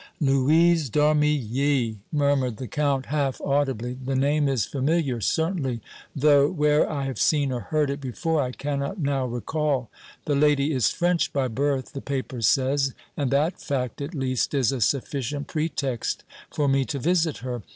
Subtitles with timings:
[0.19, 3.93] "Louise d' Armilly!" murmured the Count, half audibly.
[3.93, 5.79] "The name is familiar, certainly,
[6.15, 9.91] though where I have seen or heard it before I cannot now recall.
[10.25, 14.71] The lady is French by birth, the paper says, and that fact, at least, is
[14.71, 17.61] a sufficient pretext for me to visit her.